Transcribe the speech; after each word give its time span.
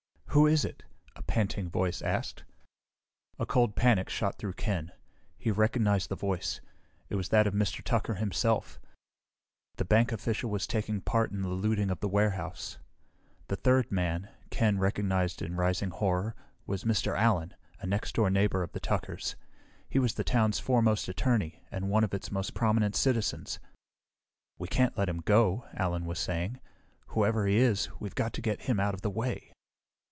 "Who 0.33 0.47
is 0.47 0.63
it?" 0.63 0.83
a 1.17 1.21
panting 1.21 1.69
voice 1.69 2.01
asked. 2.01 2.45
A 3.37 3.45
cold 3.45 3.75
panic 3.75 4.07
shot 4.07 4.37
through 4.37 4.53
Ken. 4.53 4.93
He 5.37 5.51
recognized 5.51 6.07
the 6.07 6.15
voice. 6.15 6.61
It 7.09 7.15
was 7.15 7.27
that 7.29 7.47
of 7.47 7.53
Mr. 7.53 7.83
Tucker 7.83 8.13
himself. 8.15 8.79
The 9.75 9.83
bank 9.83 10.13
official 10.13 10.49
was 10.49 10.65
taking 10.65 11.01
part 11.01 11.31
in 11.31 11.41
the 11.41 11.49
looting 11.49 11.89
of 11.91 11.99
the 11.99 12.07
warehouse. 12.07 12.77
The 13.49 13.57
third 13.57 13.91
man, 13.91 14.29
Ken 14.49 14.79
recognized 14.79 15.41
in 15.41 15.57
rising 15.57 15.89
horror, 15.89 16.33
was 16.65 16.85
Mr. 16.85 17.13
Allen, 17.17 17.53
a 17.81 17.85
next 17.85 18.15
door 18.15 18.29
neighbor 18.29 18.63
of 18.63 18.71
the 18.71 18.79
Tuckers. 18.79 19.35
He 19.89 19.99
was 19.99 20.13
the 20.13 20.23
town's 20.23 20.59
foremost 20.61 21.09
attorney, 21.09 21.61
and 21.71 21.89
one 21.89 22.05
of 22.05 22.13
its 22.13 22.31
most 22.31 22.53
prominent 22.53 22.95
citizens. 22.95 23.59
"We 24.57 24.69
can't 24.69 24.97
let 24.97 25.09
him 25.09 25.19
go," 25.19 25.65
Allen 25.73 26.05
was 26.05 26.19
saying. 26.19 26.61
"Whoever 27.07 27.47
he 27.47 27.57
is, 27.57 27.89
we've 27.99 28.15
got 28.15 28.31
to 28.35 28.41
get 28.41 28.61
him 28.61 28.79
out 28.79 28.93
of 28.93 29.01
the 29.01 29.09
way." 29.11 29.51